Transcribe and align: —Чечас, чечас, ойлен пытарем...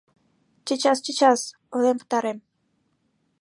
—Чечас, 0.65 0.99
чечас, 1.05 1.41
ойлен 1.73 1.97
пытарем... 2.01 2.37